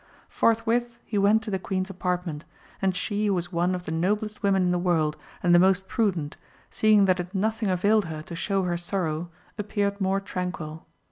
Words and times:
Forthwith 0.29 0.97
he 1.05 1.19
went 1.19 1.43
to 1.43 1.51
the 1.51 1.59
queen's 1.59 1.91
apartment, 1.91 2.43
and 2.81 2.95
she 2.95 3.27
who 3.27 3.35
was 3.35 3.51
one 3.51 3.75
of 3.75 3.85
the 3.85 3.91
noblest 3.91 4.41
women 4.41 4.63
in 4.63 4.71
the 4.71 4.79
world 4.79 5.15
and 5.43 5.55
AMADIS 5.55 5.77
OF 5.81 5.87
GAUL. 5.89 6.05
105 6.05 6.17
the 6.17 6.19
most 6.23 6.37
prudent, 6.37 6.37
seeing 6.71 7.05
that 7.05 7.19
it 7.19 7.35
nothing 7.35 7.69
availed 7.69 8.05
her 8.05 8.23
to 8.23 8.35
show 8.35 8.63
her 8.63 8.77
sorrow 8.77 9.29
appeared 9.59 10.01
more 10.01 10.19
tranquil. 10.19 10.87